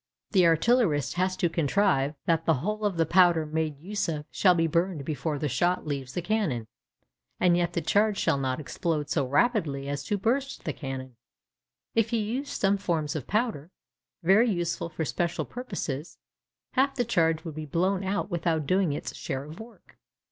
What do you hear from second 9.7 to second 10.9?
as to burst the